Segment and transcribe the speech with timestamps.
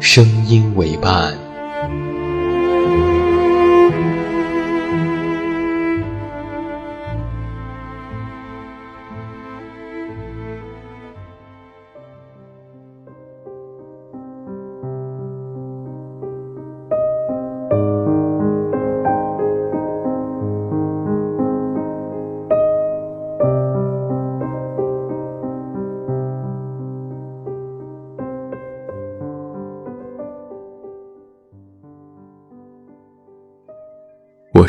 [0.00, 1.49] 声音为伴。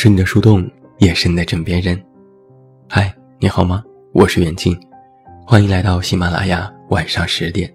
[0.00, 0.64] 是你的树洞，
[0.98, 2.00] 也是你的枕边人。
[2.88, 3.82] 嗨，你好吗？
[4.12, 4.78] 我是远近，
[5.44, 7.68] 欢迎来到喜马拉雅晚上十点。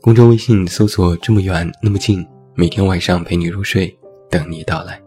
[0.00, 3.96] 公众微信搜索“这么远那么近”，每天晚上陪你入睡，
[4.28, 5.00] 等你到来。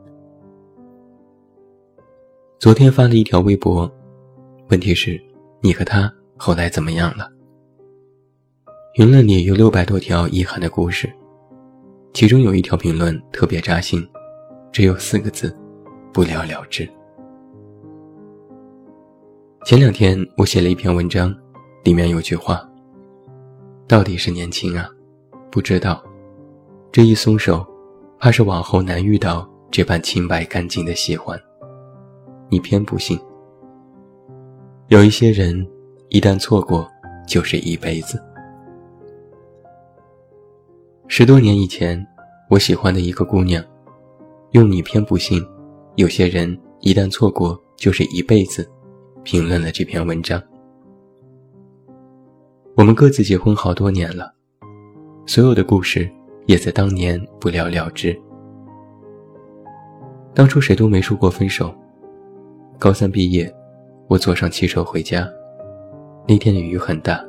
[2.57, 3.93] 昨天发了一条微博，
[4.69, 5.21] 问题是：
[5.59, 7.29] 你和他后来怎么样了？
[8.93, 11.13] 评论里有六百多条遗憾的故事，
[12.13, 14.07] 其中有一条评论特别扎心，
[14.71, 15.53] 只有四个字。
[16.17, 16.89] 不了了之。
[19.65, 21.31] 前两天我写了一篇文章，
[21.83, 22.67] 里面有句话
[23.87, 24.89] ：“到底是年轻啊，
[25.51, 26.03] 不知道，
[26.91, 27.63] 这一松手，
[28.17, 31.39] 怕是往后难遇到这般清白干净的喜欢。”
[32.49, 33.19] 你偏不信。
[34.87, 35.67] 有一些人，
[36.09, 36.89] 一旦错过，
[37.27, 38.19] 就是一辈子。
[41.07, 42.03] 十多年以前，
[42.49, 43.63] 我喜欢的一个姑娘，
[44.53, 45.47] 用你偏不信。
[45.97, 48.69] 有些人一旦错过就是一辈子，
[49.23, 50.39] 评论了这篇文章。
[52.75, 54.31] 我们各自结婚好多年了，
[55.25, 56.07] 所有的故事
[56.45, 58.15] 也在当年不了了之。
[60.35, 61.73] 当初谁都没说过分手。
[62.77, 63.51] 高三毕业，
[64.07, 65.27] 我坐上汽车回家，
[66.27, 67.25] 那天的雨很大。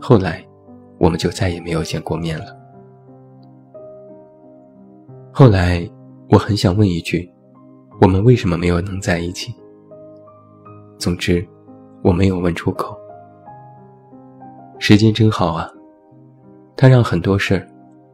[0.00, 0.46] 后来，
[0.98, 2.56] 我们就再也没有见过面了。
[5.32, 5.84] 后来。
[6.34, 7.30] 我很想问一句：
[8.00, 9.54] 我们为什么没有能在一起？
[10.98, 11.46] 总之，
[12.02, 12.98] 我没有问出口。
[14.80, 15.70] 时间真好啊，
[16.76, 17.64] 它让很多事儿，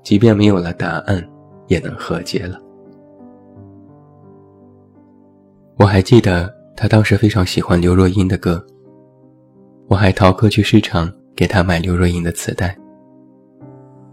[0.03, 1.27] 即便没有了答案，
[1.69, 2.61] 也能和解了。
[5.79, 8.63] 我还记得他当时非常喜欢刘若英的歌，
[9.89, 12.77] 我还逃课去市场给他买刘若英的磁带。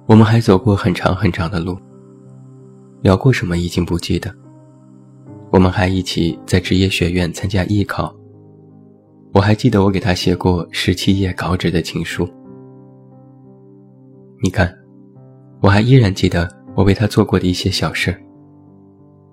[0.05, 1.77] 我们还走过很长很长的路。
[3.01, 4.33] 聊过什么已经不记得。
[5.51, 8.13] 我们还一起在职业学院参加艺考。
[9.33, 12.27] 我还记得我给他写过十七页稿纸的情书。
[14.43, 14.73] 你看，
[15.61, 18.15] 我还依然记得我为他做过的一些小事。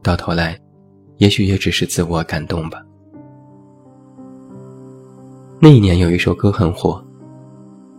[0.02, 0.58] 到头来，
[1.18, 2.80] 也许也只是自我感动吧。
[5.60, 7.02] 那一年有一首歌很火，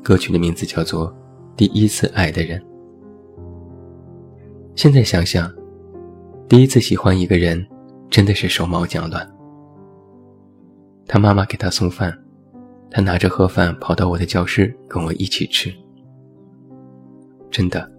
[0.03, 1.11] 歌曲的名字叫做
[1.55, 2.59] 《第一次爱的人》。
[4.75, 5.49] 现在想想，
[6.49, 7.65] 第一次喜欢一个人，
[8.09, 9.25] 真的是手忙脚乱。
[11.07, 12.13] 他妈妈给他送饭，
[12.91, 15.73] 他拿着盒饭跑到我的教室跟我一起吃。
[17.49, 17.89] 真的，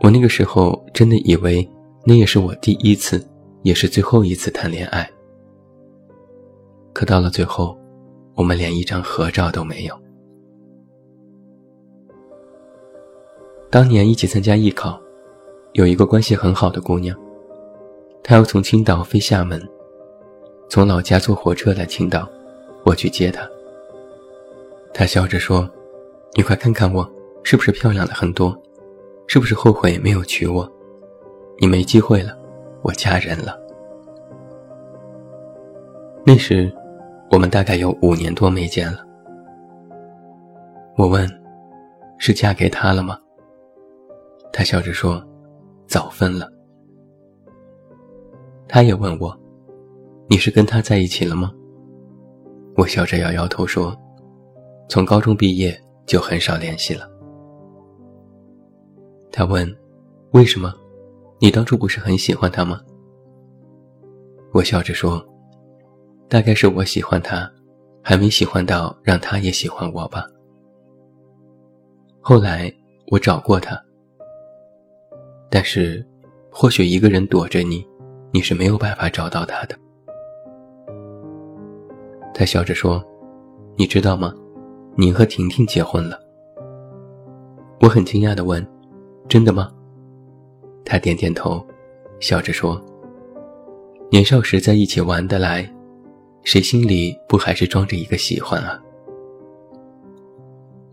[0.00, 1.68] 我那个时候真的以为
[2.06, 3.28] 那也是我第一次，
[3.62, 5.10] 也是最后一次谈恋爱。
[6.92, 7.76] 可到了最后，
[8.36, 10.00] 我们连一张合照都没有。
[13.70, 15.00] 当年一起参加艺考。
[15.72, 17.16] 有一个关系很好的姑娘，
[18.22, 19.62] 她要从青岛飞厦门，
[20.68, 22.28] 从老家坐火车来青岛，
[22.84, 23.48] 我去接她。
[24.92, 25.70] 她笑着说
[26.34, 27.08] ：“你快看看我，
[27.44, 28.56] 是不是漂亮了很多？
[29.28, 30.68] 是不是后悔没有娶我？
[31.60, 32.36] 你没机会了，
[32.82, 33.56] 我嫁人了。”
[36.26, 36.70] 那时，
[37.30, 39.06] 我们大概有五年多没见了。
[40.96, 41.30] 我问
[42.18, 43.16] ：“是嫁给他了吗？”
[44.52, 45.24] 他笑着说
[45.90, 46.48] ：“早分了。”
[48.68, 49.36] 他也问我
[50.30, 51.52] ：“你是跟他在一起了吗？”
[52.78, 53.94] 我笑着摇摇头说
[54.88, 55.76] ：“从高中毕业
[56.06, 57.10] 就很少联系了。”
[59.32, 59.68] 他问
[60.32, 60.72] ：“为什么？
[61.40, 62.80] 你当初不是很喜欢他吗？”
[64.54, 65.20] 我笑着说
[66.28, 67.50] ：“大概是我喜欢他，
[68.02, 70.24] 还没喜欢到让他也喜欢我吧。”
[72.22, 72.72] 后来
[73.10, 73.80] 我找过他，
[75.50, 76.04] 但是，
[76.50, 77.84] 或许一个人躲着你。
[78.32, 79.76] 你是没有办法找到他的。
[82.32, 83.04] 他笑着说
[83.74, 84.32] ：“你知道吗？
[84.94, 86.16] 你和婷婷结婚了。”
[87.82, 88.64] 我很惊讶地问
[89.28, 89.68] ：“真的吗？”
[90.86, 91.60] 他点点头，
[92.20, 92.80] 笑着说
[94.12, 95.68] ：“年少时在一起玩得来，
[96.44, 98.80] 谁心里不还是装着一个喜欢啊？”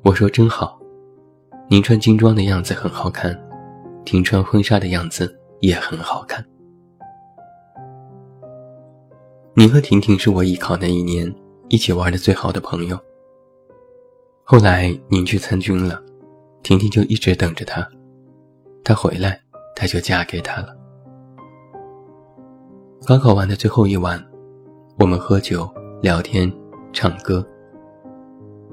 [0.03, 0.79] 我说：“真好，
[1.69, 3.39] 您穿军装的样子很好看，
[4.07, 6.41] 婷穿婚纱的样子也很好看。”
[9.53, 11.35] 您和婷婷是我艺考那一年
[11.67, 12.97] 一起玩的最好的朋友。
[14.45, 16.01] 后来您去参军了，
[16.63, 17.85] 婷婷就一直等着他，
[18.81, 19.41] 他回来，
[19.75, 20.73] 她就嫁给他了。
[23.05, 24.25] 高考完的最后一晚，
[24.99, 25.69] 我们喝酒、
[26.01, 26.49] 聊天、
[26.93, 27.45] 唱歌。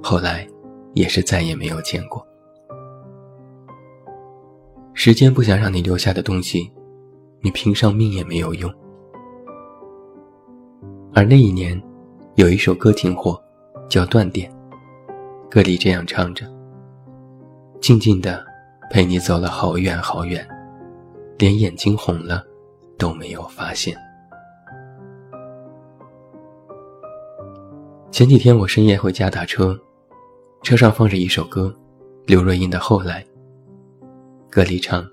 [0.01, 0.47] 后来，
[0.93, 2.25] 也是再也没有见过。
[4.96, 6.70] 时间不想让你留下的东西，
[7.41, 8.73] 你拼上命也没有用。
[11.12, 11.81] 而那一年，
[12.37, 13.38] 有一首歌挺火，
[13.88, 14.49] 叫《断点》。
[15.50, 16.46] 歌里这样唱着
[17.82, 18.44] ：“静静的
[18.88, 20.46] 陪你走了好远好远，
[21.38, 22.44] 连眼睛红了
[22.96, 23.96] 都没有发现。”
[28.12, 29.76] 前几天我深夜回家打车，
[30.62, 31.75] 车上放着一首歌，
[32.26, 33.23] 刘若英的《后来》。
[34.55, 35.05] 歌里唱：“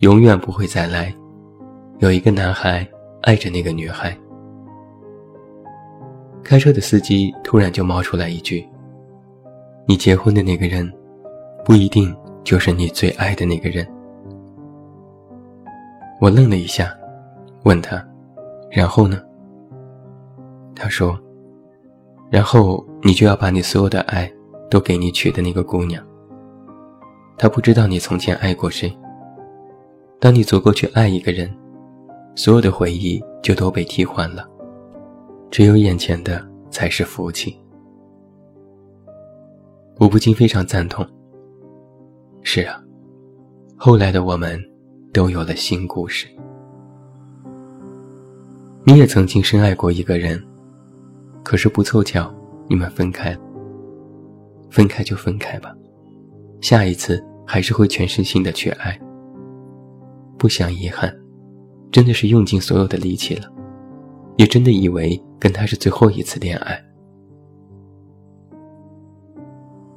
[0.00, 1.14] 永远不会再来，
[1.98, 2.88] 有一个男孩
[3.20, 4.16] 爱着那个女孩。”
[6.42, 8.66] 开车的司机突然就冒出来一句
[9.86, 10.90] ：“你结婚的那个人，
[11.66, 13.86] 不一定就是你最爱的那个人。”
[16.18, 16.96] 我愣了一下，
[17.64, 18.02] 问他
[18.72, 19.20] ：“然后呢？”
[20.74, 21.14] 他说
[22.32, 24.32] ：“然后你就要把你所有的爱
[24.70, 26.02] 都给你娶的那个姑娘。
[27.42, 28.94] 他不知道你从前爱过谁。
[30.18, 31.50] 当你足够去爱一个人，
[32.34, 34.46] 所有的回忆就都被替换了。”
[35.50, 37.58] 只有眼前的才是福气，
[39.96, 41.02] 我不禁非常赞同。
[42.42, 42.78] 是啊，
[43.74, 44.62] 后来的我们
[45.10, 46.28] 都有了新故事。
[48.84, 50.38] 你也曾经深爱过一个人，
[51.42, 52.30] 可是不凑巧，
[52.68, 53.40] 你们分开了。
[54.70, 55.74] 分开就分开吧，
[56.60, 58.96] 下一次还是会全身心的去爱。
[60.38, 61.12] 不想遗憾，
[61.90, 63.52] 真的是用尽所有的力气了。
[64.36, 66.80] 也真的以为跟他是最后一次恋爱。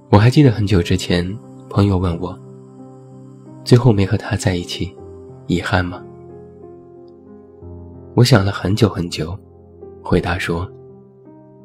[0.10, 1.24] 我还记得很久之前，
[1.70, 2.36] 朋友问我
[3.64, 4.92] ：“最后没和他在一起，
[5.46, 6.04] 遗憾吗？”
[8.18, 9.38] 我想了很久很久，
[10.04, 10.68] 回答说：“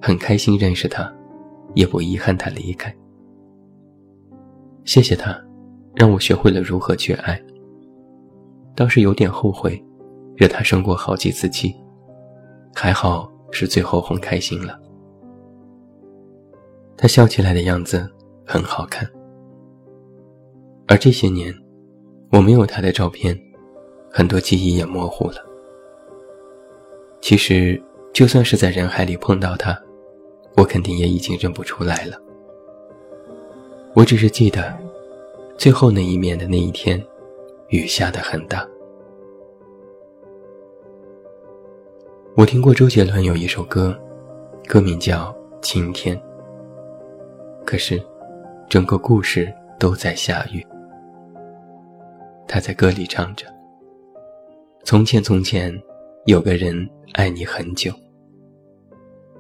[0.03, 1.11] 很开心认识他，
[1.75, 2.95] 也不遗憾他离开。
[4.85, 5.39] 谢谢他，
[5.99, 7.41] 让我学会了如何去爱。
[8.77, 9.83] 倒是有点后悔，
[10.37, 11.75] 惹他生过好几次气。”
[12.73, 14.79] 还好是最后哄开心了，
[16.97, 18.09] 他笑起来的样子
[18.47, 19.11] 很好看。
[20.87, 21.53] 而这些年，
[22.31, 23.37] 我没有他的照片，
[24.09, 25.45] 很多记忆也模糊了。
[27.21, 27.83] 其实，
[28.15, 29.77] 就算是在人海里碰到他，
[30.57, 32.17] 我肯定也已经认不出来了。
[33.93, 34.79] 我只是记得，
[35.59, 37.05] 最后那一面的那一天，
[37.71, 38.65] 雨下的很大。
[42.37, 43.93] 我听过周杰伦有一首歌，
[44.69, 46.17] 歌名叫《晴天》。
[47.65, 48.01] 可是，
[48.69, 50.65] 整个故事都在下雨。
[52.47, 53.45] 他在歌里唱着
[54.87, 55.77] ：“从前从前，
[56.27, 57.93] 有个人爱你很久。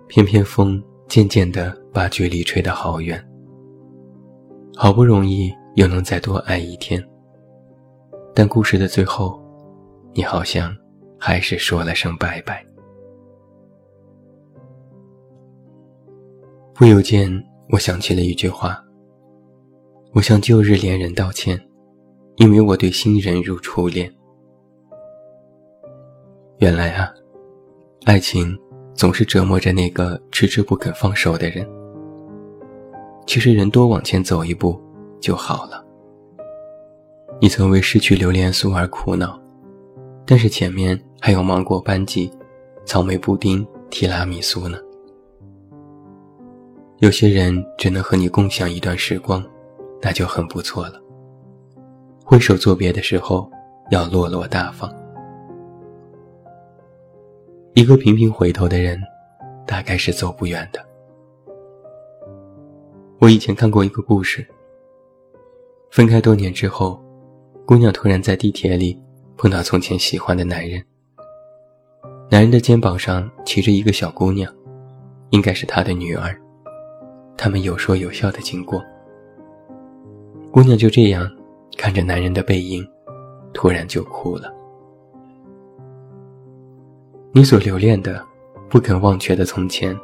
[0.09, 3.25] 偏偏风渐渐地把距离吹得好远。
[4.75, 7.01] 好不容易又能再多爱一天，
[8.35, 9.41] 但故事的最后，
[10.13, 10.77] 你好像
[11.21, 12.67] 还是说了声拜拜。”
[16.75, 17.31] 不由间，
[17.71, 18.85] 我想起了一句话。
[20.15, 21.57] 我向旧日恋人道歉，
[22.39, 24.13] 因为我对新人如初恋。
[26.57, 27.09] 原来啊，
[28.05, 28.59] 爱情
[28.95, 31.65] 总是折磨着那个迟迟不肯放手的人。
[33.29, 34.77] 其实人多往前走一步
[35.21, 35.85] 就好了。
[37.41, 39.39] 你曾为失去榴莲酥而苦恼，
[40.27, 42.31] 但是前面还有芒果班戟、
[42.85, 44.79] 草莓布丁、提拉米苏呢。
[46.99, 49.45] 有些人只能和你共享一段时光，
[50.03, 51.01] 那就很不错了。
[52.25, 53.49] 挥手作别的时候，
[53.91, 54.93] 要落落大方。
[57.75, 59.01] 一个频频回头的人，
[59.65, 60.85] 大概是走不远的。
[63.21, 64.45] 我以前看过一个故事。
[65.91, 67.03] 分开多年之后，
[67.67, 68.99] 姑娘突然在地铁里
[69.37, 70.83] 碰到从前喜欢的男人。
[72.31, 74.53] 男人的肩膀上骑着一个小姑娘，
[75.31, 76.39] 应该是他的女儿。
[77.37, 78.85] 他们有说有笑的经过。
[80.51, 81.31] 姑娘就这样
[81.77, 82.87] 看着男人的背影，
[83.55, 84.53] 突然就哭了。
[87.33, 88.25] 你所留恋的、
[88.69, 89.97] 不肯忘却的从前，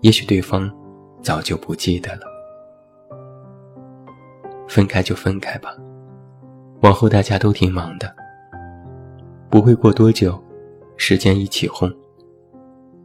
[0.00, 0.70] 也许对方
[1.22, 2.35] 早就不记得了。
[4.68, 5.74] 分开就分开吧，
[6.82, 8.14] 往后大家都挺忙的，
[9.48, 10.42] 不会过多久，
[10.96, 11.92] 时间一起哄。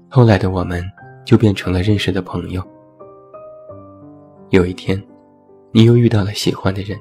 [0.09, 0.83] 后来的我们
[1.23, 2.61] 就变成了认识的朋友。
[4.49, 5.01] 有一天，
[5.71, 6.99] 你又遇到了喜欢的人，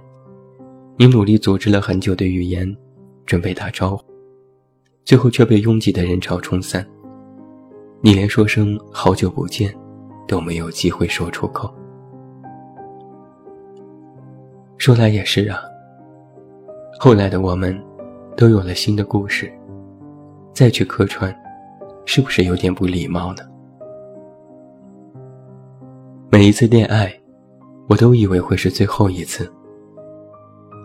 [0.96, 2.76] 你努力组织了很久的语言，
[3.26, 4.04] 准备打招呼，
[5.04, 6.86] 最后却被拥挤的人潮冲散。
[8.02, 9.74] 你连说声好久不见，
[10.28, 11.74] 都没有机会说出口。
[14.80, 15.60] 说来也是啊，
[16.98, 17.78] 后来的我们，
[18.34, 19.52] 都有了新的故事，
[20.54, 21.30] 再去客串，
[22.06, 23.42] 是不是有点不礼貌呢？
[26.30, 27.12] 每一次恋爱，
[27.90, 29.52] 我都以为会是最后一次，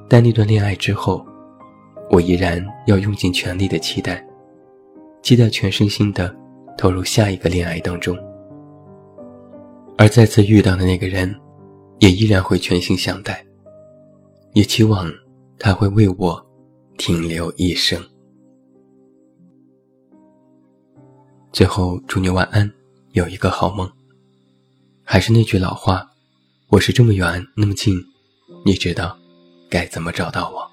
[0.10, 1.25] 但那段恋爱之后，
[2.10, 4.22] 我依然要用尽全力的期待，
[5.22, 6.36] 期待全身心的
[6.78, 8.14] 投入下一个恋爱当中，
[9.98, 11.34] 而再次遇到的那个人，
[12.00, 13.42] 也依然会全心相待。
[14.56, 15.12] 也期望
[15.60, 16.44] 他会为我
[16.98, 18.02] 停留一生。
[21.52, 22.72] 最后，祝你晚安，
[23.12, 23.92] 有一个好梦。
[25.04, 26.10] 还是那句老话，
[26.70, 28.02] 我是这么远那么近，
[28.66, 29.18] 你知道
[29.70, 30.72] 该怎么找到我。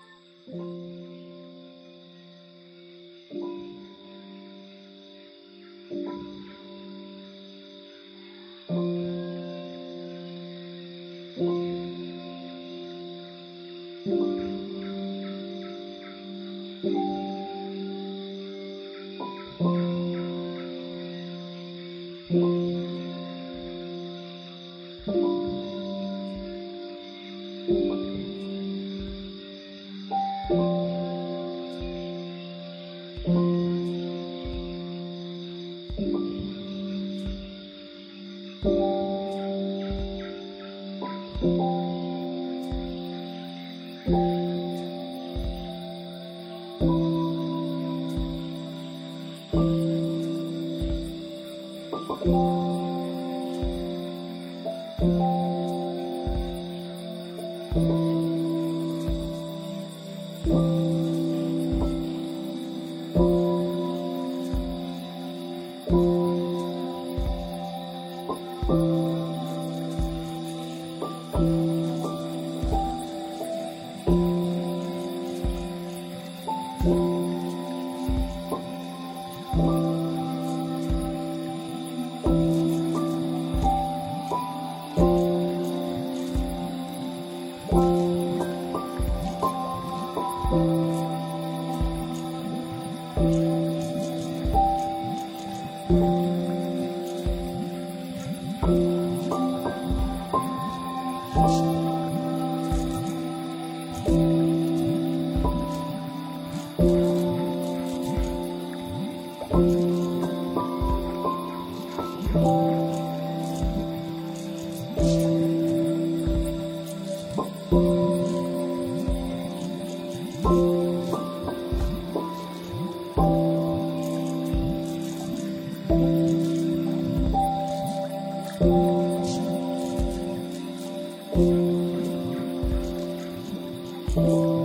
[134.14, 134.61] 嗯。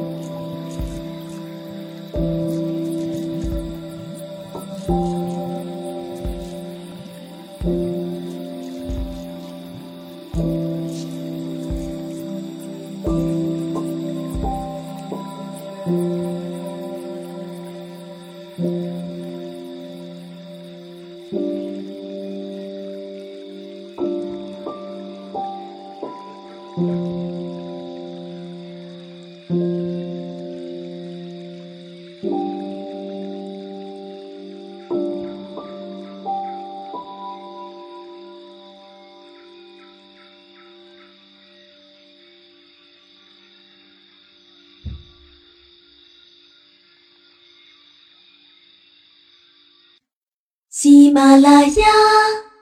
[51.17, 51.85] 马拉雅，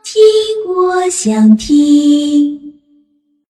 [0.01, 0.23] 听
[0.65, 2.64] 我想听。